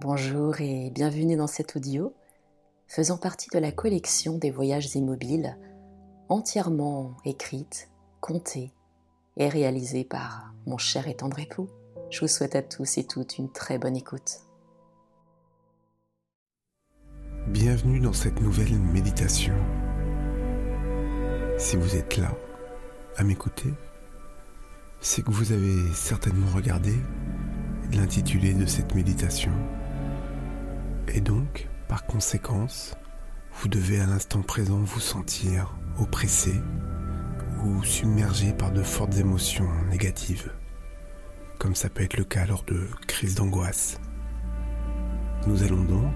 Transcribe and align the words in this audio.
Bonjour 0.00 0.62
et 0.62 0.88
bienvenue 0.88 1.36
dans 1.36 1.46
cet 1.46 1.76
audio 1.76 2.14
faisant 2.88 3.18
partie 3.18 3.50
de 3.52 3.58
la 3.58 3.70
collection 3.70 4.38
des 4.38 4.50
voyages 4.50 4.94
immobiles 4.96 5.58
entièrement 6.30 7.18
écrite, 7.26 7.90
contée 8.22 8.72
et 9.36 9.50
réalisée 9.50 10.04
par 10.04 10.54
mon 10.66 10.78
cher 10.78 11.06
et 11.06 11.16
tendre 11.16 11.38
époux. 11.38 11.68
Je 12.08 12.20
vous 12.20 12.28
souhaite 12.28 12.56
à 12.56 12.62
tous 12.62 12.96
et 12.96 13.06
toutes 13.06 13.36
une 13.36 13.52
très 13.52 13.76
bonne 13.76 13.94
écoute. 13.94 14.40
Bienvenue 17.48 18.00
dans 18.00 18.14
cette 18.14 18.40
nouvelle 18.40 18.78
méditation. 18.78 19.54
Si 21.58 21.76
vous 21.76 21.94
êtes 21.94 22.16
là, 22.16 22.34
à 23.18 23.22
m'écouter, 23.22 23.74
c'est 25.02 25.22
que 25.22 25.30
vous 25.30 25.52
avez 25.52 25.92
certainement 25.92 26.48
regardé 26.54 26.94
l'intitulé 27.92 28.54
de 28.54 28.64
cette 28.64 28.94
méditation. 28.94 29.52
Et 31.12 31.20
donc, 31.20 31.68
par 31.88 32.06
conséquence, 32.06 32.94
vous 33.54 33.68
devez 33.68 34.00
à 34.00 34.06
l'instant 34.06 34.42
présent 34.42 34.78
vous 34.78 35.00
sentir 35.00 35.74
oppressé 35.98 36.54
ou 37.64 37.82
submergé 37.82 38.52
par 38.52 38.70
de 38.70 38.82
fortes 38.82 39.16
émotions 39.16 39.68
négatives, 39.90 40.52
comme 41.58 41.74
ça 41.74 41.88
peut 41.88 42.04
être 42.04 42.16
le 42.16 42.24
cas 42.24 42.46
lors 42.46 42.62
de 42.62 42.86
crises 43.08 43.34
d'angoisse. 43.34 44.00
Nous 45.46 45.64
allons 45.64 45.82
donc, 45.82 46.14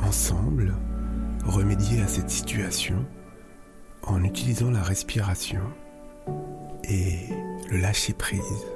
ensemble, 0.00 0.74
remédier 1.46 2.02
à 2.02 2.06
cette 2.06 2.30
situation 2.30 3.06
en 4.02 4.22
utilisant 4.24 4.70
la 4.70 4.82
respiration 4.82 5.62
et 6.84 7.28
le 7.70 7.78
lâcher 7.78 8.12
prise. 8.12 8.66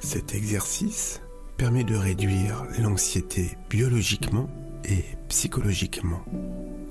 Cet 0.00 0.34
exercice 0.34 1.22
permet 1.56 1.84
de 1.84 1.96
réduire 1.96 2.64
l'anxiété 2.78 3.56
biologiquement 3.70 4.48
et 4.84 5.04
psychologiquement. 5.28 6.22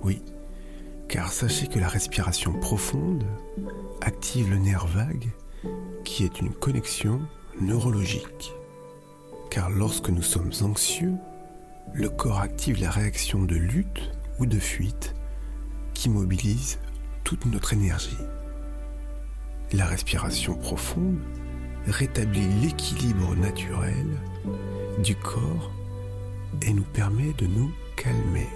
Oui, 0.01 0.21
car 1.07 1.31
sachez 1.31 1.67
que 1.67 1.79
la 1.79 1.87
respiration 1.87 2.53
profonde 2.53 3.25
active 4.01 4.49
le 4.49 4.57
nerf 4.57 4.87
vague 4.87 5.29
qui 6.03 6.23
est 6.23 6.39
une 6.39 6.53
connexion 6.53 7.21
neurologique. 7.59 8.53
Car 9.49 9.69
lorsque 9.69 10.09
nous 10.09 10.23
sommes 10.23 10.51
anxieux, 10.61 11.13
le 11.93 12.09
corps 12.09 12.39
active 12.39 12.81
la 12.81 12.89
réaction 12.89 13.43
de 13.43 13.55
lutte 13.55 14.11
ou 14.39 14.45
de 14.45 14.59
fuite 14.59 15.13
qui 15.93 16.09
mobilise 16.09 16.79
toute 17.23 17.45
notre 17.45 17.73
énergie. 17.73 18.17
La 19.71 19.85
respiration 19.85 20.55
profonde 20.55 21.19
rétablit 21.87 22.47
l'équilibre 22.61 23.35
naturel 23.35 24.07
du 24.99 25.15
corps 25.15 25.71
et 26.61 26.73
nous 26.73 26.83
permet 26.83 27.33
de 27.33 27.47
nous 27.47 27.71
calmer. 27.95 28.49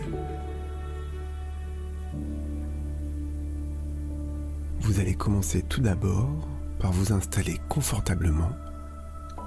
Vous 4.79 4.99
allez 4.99 5.15
commencer 5.15 5.63
tout 5.63 5.81
d'abord 5.81 6.47
par 6.79 6.91
vous 6.91 7.11
installer 7.11 7.59
confortablement 7.69 8.51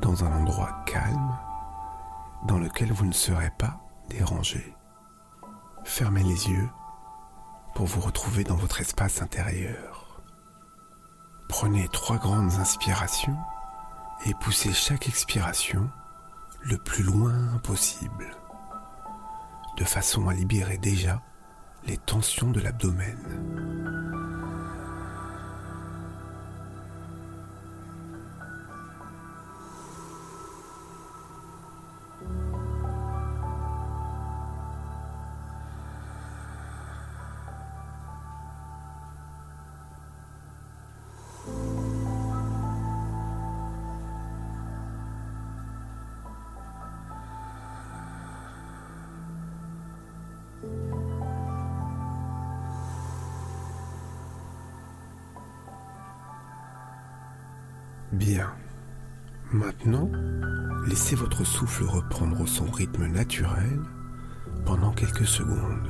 dans 0.03 0.25
un 0.25 0.33
endroit 0.33 0.85
calme 0.87 1.35
dans 2.47 2.59
lequel 2.59 2.93
vous 2.93 3.07
ne 3.07 3.13
serez 3.13 3.51
pas 3.59 3.81
dérangé. 4.09 4.75
Fermez 5.85 6.23
les 6.23 6.49
yeux 6.49 6.69
pour 7.75 7.87
vous 7.87 8.01
retrouver 8.01 8.45
dans 8.45 8.57
votre 8.57 8.81
espace 8.81 9.23
intérieur. 9.23 10.21
Prenez 11.49 11.89
trois 11.89 12.19
grandes 12.19 12.53
inspirations 12.55 13.37
et 14.27 14.35
poussez 14.41 14.73
chaque 14.73 15.09
expiration 15.09 15.89
le 16.63 16.77
plus 16.77 17.03
loin 17.03 17.59
possible, 17.63 18.27
de 19.79 19.85
façon 19.85 20.29
à 20.29 20.35
libérer 20.35 20.79
déjà 20.79 21.23
les 21.87 21.97
tensions 21.97 22.51
de 22.51 22.61
l'abdomen. 22.61 23.17
Bien. 58.21 58.53
Maintenant, 59.51 60.11
laissez 60.87 61.17
votre 61.17 61.43
souffle 61.43 61.85
reprendre 61.85 62.47
son 62.47 62.67
rythme 62.67 63.07
naturel 63.07 63.81
pendant 64.67 64.93
quelques 64.93 65.27
secondes. 65.27 65.89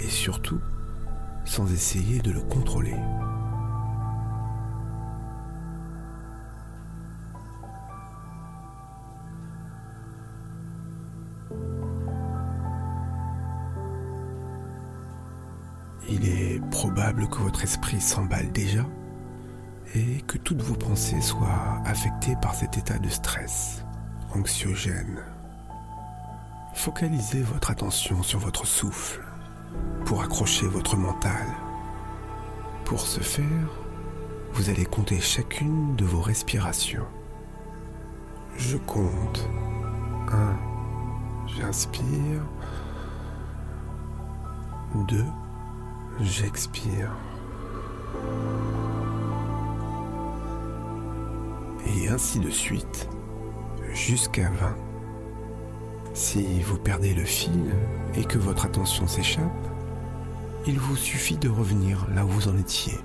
Et 0.00 0.08
surtout, 0.08 0.60
sans 1.46 1.72
essayer 1.72 2.18
de 2.18 2.30
le 2.30 2.42
contrôler. 2.42 2.94
Il 16.06 16.28
est 16.28 16.60
probable 16.70 17.30
que 17.30 17.38
votre 17.38 17.64
esprit 17.64 18.02
s'emballe 18.02 18.52
déjà 18.52 18.84
et 19.94 20.20
que 20.26 20.38
toutes 20.38 20.62
vos 20.62 20.74
pensées 20.74 21.20
soient 21.20 21.82
affectées 21.84 22.36
par 22.40 22.54
cet 22.54 22.78
état 22.78 22.98
de 22.98 23.08
stress 23.08 23.84
anxiogène. 24.34 25.20
Focalisez 26.74 27.42
votre 27.42 27.70
attention 27.70 28.22
sur 28.22 28.38
votre 28.38 28.66
souffle 28.66 29.22
pour 30.04 30.22
accrocher 30.22 30.66
votre 30.66 30.96
mental. 30.96 31.46
Pour 32.84 33.00
ce 33.00 33.20
faire, 33.20 33.68
vous 34.52 34.70
allez 34.70 34.84
compter 34.84 35.20
chacune 35.20 35.96
de 35.96 36.04
vos 36.04 36.20
respirations. 36.20 37.06
Je 38.56 38.76
compte 38.76 39.48
1. 40.32 40.56
J'inspire. 41.56 42.42
2. 45.08 45.24
J'expire. 46.20 47.10
Et 51.86 52.08
ainsi 52.08 52.40
de 52.40 52.50
suite 52.50 53.08
jusqu'à 53.92 54.50
20. 54.50 54.76
Si 56.14 56.60
vous 56.62 56.78
perdez 56.78 57.14
le 57.14 57.24
fil 57.24 57.72
et 58.14 58.24
que 58.24 58.38
votre 58.38 58.66
attention 58.66 59.06
s'échappe, 59.06 59.68
il 60.66 60.78
vous 60.78 60.96
suffit 60.96 61.36
de 61.36 61.48
revenir 61.48 62.06
là 62.14 62.24
où 62.24 62.28
vous 62.28 62.48
en 62.48 62.56
étiez. 62.58 62.98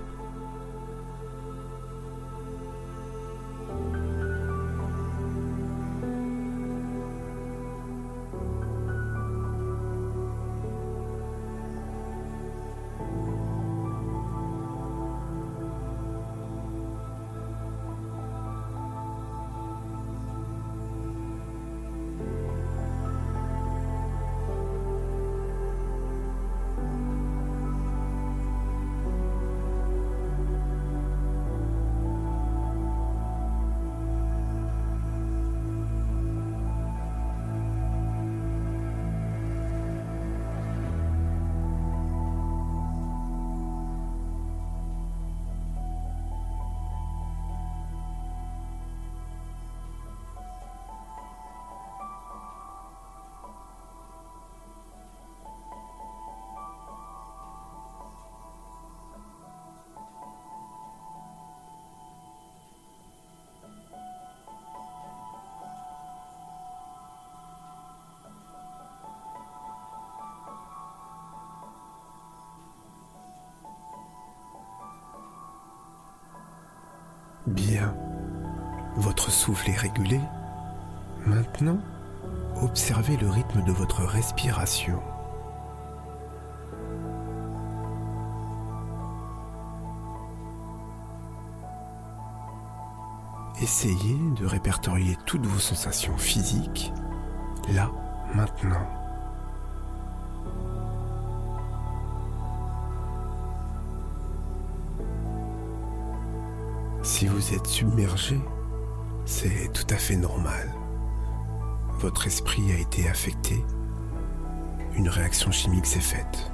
Bien. 77.48 77.94
Votre 78.96 79.30
souffle 79.30 79.70
est 79.70 79.78
régulé. 79.78 80.20
Maintenant, 81.28 81.78
observez 82.62 83.18
le 83.18 83.30
rythme 83.30 83.64
de 83.64 83.72
votre 83.72 84.04
respiration. 84.04 85.00
Essayez 93.62 94.18
de 94.40 94.46
répertorier 94.46 95.16
toutes 95.26 95.46
vos 95.46 95.60
sensations 95.60 96.18
physiques, 96.18 96.92
là, 97.74 97.92
maintenant. 98.34 99.05
Si 107.06 107.28
vous 107.28 107.54
êtes 107.54 107.68
submergé, 107.68 108.42
c'est 109.26 109.72
tout 109.74 109.86
à 109.92 109.96
fait 109.96 110.16
normal. 110.16 110.74
Votre 112.00 112.26
esprit 112.26 112.72
a 112.72 112.80
été 112.80 113.08
affecté. 113.08 113.64
Une 114.96 115.08
réaction 115.08 115.52
chimique 115.52 115.86
s'est 115.86 116.00
faite. 116.00 116.52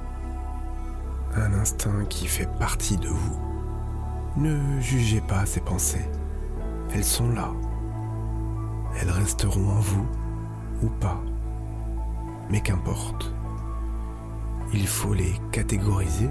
Un 1.34 1.54
instinct 1.54 2.04
qui 2.04 2.26
fait 2.26 2.50
partie 2.58 2.98
de 2.98 3.08
vous. 3.08 3.40
Ne 4.36 4.78
jugez 4.78 5.22
pas 5.22 5.46
ces 5.46 5.62
pensées. 5.62 6.06
Elles 6.92 7.02
sont 7.02 7.30
là. 7.30 7.50
Elles 9.00 9.10
resteront 9.10 9.70
en 9.70 9.80
vous 9.80 10.06
ou 10.82 10.90
pas. 11.00 11.22
Mais 12.50 12.60
qu'importe. 12.60 13.34
Il 14.74 14.86
faut 14.86 15.14
les 15.14 15.32
catégoriser 15.50 16.28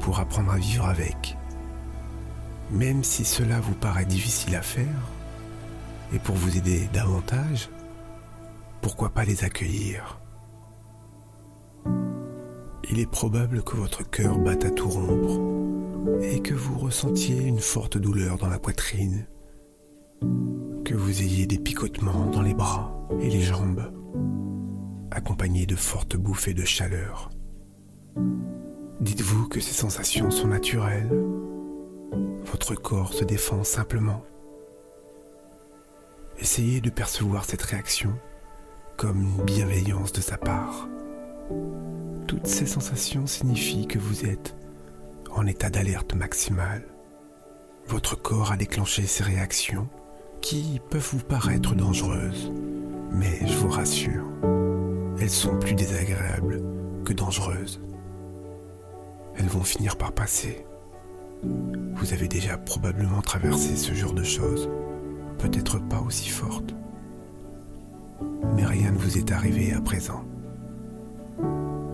pour 0.00 0.18
apprendre 0.18 0.50
à 0.50 0.56
vivre 0.56 0.86
avec. 0.86 1.37
Même 2.70 3.02
si 3.02 3.24
cela 3.24 3.60
vous 3.60 3.74
paraît 3.74 4.04
difficile 4.04 4.54
à 4.54 4.62
faire, 4.62 5.10
et 6.12 6.18
pour 6.18 6.34
vous 6.36 6.56
aider 6.56 6.88
davantage, 6.92 7.70
pourquoi 8.82 9.10
pas 9.10 9.24
les 9.24 9.44
accueillir? 9.44 10.20
Il 12.90 12.98
est 13.00 13.10
probable 13.10 13.62
que 13.62 13.76
votre 13.76 14.08
cœur 14.08 14.38
batte 14.38 14.64
à 14.64 14.70
tout 14.70 14.88
rompre 14.88 15.40
et 16.22 16.40
que 16.40 16.54
vous 16.54 16.78
ressentiez 16.78 17.42
une 17.42 17.58
forte 17.58 17.98
douleur 17.98 18.38
dans 18.38 18.48
la 18.48 18.58
poitrine, 18.58 19.26
que 20.84 20.94
vous 20.94 21.22
ayez 21.22 21.46
des 21.46 21.58
picotements 21.58 22.26
dans 22.26 22.42
les 22.42 22.54
bras 22.54 22.94
et 23.20 23.28
les 23.28 23.42
jambes, 23.42 23.92
accompagnés 25.10 25.66
de 25.66 25.76
fortes 25.76 26.16
bouffées 26.16 26.54
de 26.54 26.64
chaleur. 26.64 27.30
Dites-vous 29.00 29.48
que 29.48 29.60
ces 29.60 29.74
sensations 29.74 30.30
sont 30.30 30.48
naturelles 30.48 31.10
votre 32.12 32.74
corps 32.74 33.12
se 33.12 33.24
défend 33.24 33.64
simplement. 33.64 34.24
Essayez 36.38 36.80
de 36.80 36.90
percevoir 36.90 37.44
cette 37.44 37.62
réaction 37.62 38.14
comme 38.96 39.22
une 39.22 39.44
bienveillance 39.44 40.12
de 40.12 40.20
sa 40.20 40.36
part. 40.36 40.88
Toutes 42.26 42.46
ces 42.46 42.66
sensations 42.66 43.26
signifient 43.26 43.86
que 43.86 43.98
vous 43.98 44.26
êtes 44.26 44.54
en 45.30 45.46
état 45.46 45.70
d'alerte 45.70 46.14
maximale. 46.14 46.84
Votre 47.86 48.16
corps 48.16 48.52
a 48.52 48.56
déclenché 48.56 49.06
ces 49.06 49.24
réactions 49.24 49.88
qui 50.40 50.80
peuvent 50.90 51.08
vous 51.12 51.24
paraître 51.24 51.74
dangereuses, 51.74 52.52
mais 53.10 53.46
je 53.46 53.56
vous 53.56 53.70
rassure, 53.70 54.24
elles 55.20 55.30
sont 55.30 55.58
plus 55.58 55.74
désagréables 55.74 56.62
que 57.04 57.12
dangereuses. 57.12 57.80
Elles 59.36 59.48
vont 59.48 59.64
finir 59.64 59.96
par 59.96 60.12
passer. 60.12 60.64
Vous 61.98 62.12
avez 62.12 62.28
déjà 62.28 62.56
probablement 62.56 63.20
traversé 63.22 63.76
ce 63.76 63.92
genre 63.92 64.12
de 64.12 64.22
choses, 64.22 64.70
peut-être 65.38 65.80
pas 65.80 66.00
aussi 66.00 66.28
fortes. 66.28 66.74
Mais 68.54 68.64
rien 68.64 68.92
ne 68.92 68.98
vous 68.98 69.18
est 69.18 69.32
arrivé 69.32 69.72
à 69.72 69.80
présent. 69.80 70.24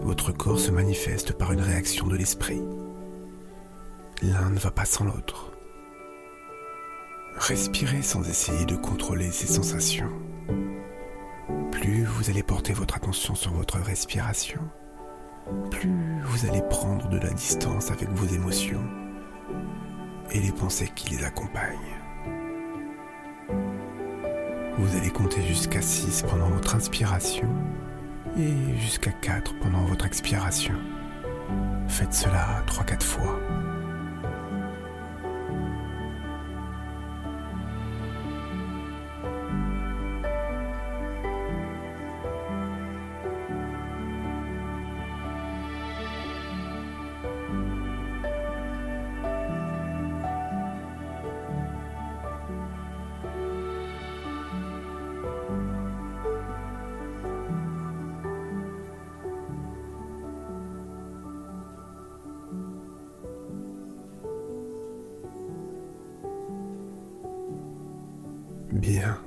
Votre 0.03 0.31
corps 0.33 0.59
se 0.59 0.71
manifeste 0.71 1.33
par 1.33 1.53
une 1.53 1.63
réaction 1.63 2.07
de 2.07 2.17
l'esprit. 2.17 2.61
L'un 4.23 4.51
ne 4.51 4.59
va 4.59 4.71
pas 4.71 4.85
sans 4.85 5.05
l'autre. 5.05 5.53
Respirez 7.37 8.03
sans 8.03 8.29
essayer 8.29 8.67
de 8.67 8.77
contrôler 8.77 9.31
ces 9.33 9.47
sensations. 9.47 10.13
Plus 11.73 12.05
vous 12.05 12.29
allez 12.29 12.43
porter 12.43 12.75
votre 12.75 12.97
attention 12.97 13.35
sur 13.35 13.53
votre 13.53 13.79
respiration, 13.79 14.61
plus 15.71 16.21
vous 16.25 16.47
allez 16.47 16.63
prendre 16.69 17.09
de 17.09 17.19
la 17.19 17.31
distance 17.31 17.91
avec 17.91 18.11
vos 18.11 18.27
émotions 18.27 18.85
et 20.31 20.41
les 20.41 20.53
pensées 20.53 20.91
qui 20.95 21.11
les 21.11 21.25
accompagnent. 21.25 21.79
Vous 24.79 24.97
allez 24.97 25.11
compter 25.11 25.43
jusqu'à 25.43 25.81
6 25.81 26.25
pendant 26.29 26.49
votre 26.49 26.75
inspiration 26.75 27.49
et 28.37 28.79
jusqu'à 28.81 29.13
4 29.13 29.59
pendant 29.61 29.85
votre 29.85 30.07
expiration. 30.07 30.75
Faites 31.89 32.13
cela 32.13 32.63
3-4 32.67 33.03
fois. 33.03 33.39
Bien. 68.87 69.19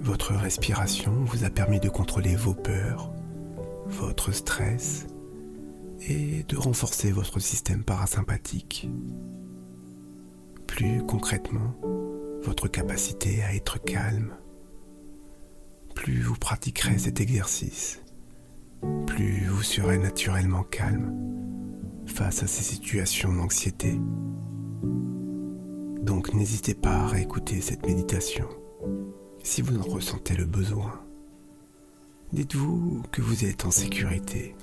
Votre 0.00 0.34
respiration 0.34 1.12
vous 1.12 1.44
a 1.44 1.50
permis 1.50 1.78
de 1.78 1.88
contrôler 1.88 2.34
vos 2.34 2.52
peurs, 2.52 3.12
votre 3.86 4.32
stress 4.32 5.06
et 6.00 6.42
de 6.42 6.56
renforcer 6.56 7.12
votre 7.12 7.38
système 7.38 7.84
parasympathique. 7.84 8.88
Plus 10.66 11.00
concrètement, 11.06 11.76
votre 12.42 12.66
capacité 12.66 13.40
à 13.44 13.54
être 13.54 13.80
calme. 13.80 14.34
Plus 15.94 16.20
vous 16.20 16.34
pratiquerez 16.34 16.98
cet 16.98 17.20
exercice, 17.20 18.00
plus 19.06 19.46
vous 19.46 19.62
serez 19.62 19.98
naturellement 19.98 20.64
calme 20.64 21.14
face 22.06 22.42
à 22.42 22.48
ces 22.48 22.64
situations 22.64 23.32
d'anxiété 23.32 23.96
donc 26.08 26.32
n'hésitez 26.32 26.72
pas 26.72 27.00
à 27.00 27.06
réécouter 27.06 27.60
cette 27.60 27.84
méditation 27.84 28.48
si 29.42 29.60
vous 29.60 29.78
en 29.78 29.82
ressentez 29.82 30.34
le 30.34 30.46
besoin. 30.46 30.98
Dites-vous 32.32 33.02
que 33.12 33.20
vous 33.20 33.44
êtes 33.44 33.66
en 33.66 33.70
sécurité 33.70 34.56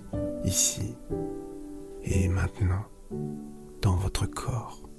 ici 0.44 0.96
et 2.04 2.28
maintenant 2.30 2.84
dans 3.84 3.96
votre 3.96 4.26
corps. 4.26 4.90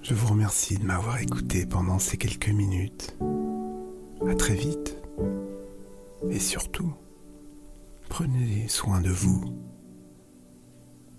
Je 0.00 0.14
vous 0.14 0.28
remercie 0.28 0.78
de 0.78 0.84
m'avoir 0.84 1.20
écouté 1.20 1.66
pendant 1.66 1.98
ces 1.98 2.16
quelques 2.16 2.50
minutes. 2.50 3.16
À 4.28 4.34
très 4.36 4.54
vite. 4.54 4.96
Et 6.30 6.38
surtout, 6.38 6.92
prenez 8.08 8.68
soin 8.68 9.00
de 9.00 9.10
vous. 9.10 9.42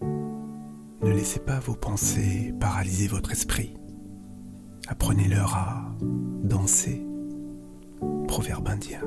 Ne 0.01 1.11
laissez 1.11 1.39
pas 1.39 1.59
vos 1.59 1.75
pensées 1.75 2.53
paralyser 2.57 3.07
votre 3.09 3.31
esprit. 3.31 3.75
Apprenez-leur 4.87 5.55
à 5.55 5.95
danser. 6.43 7.01
Proverbe 8.27 8.67
indien. 8.67 9.01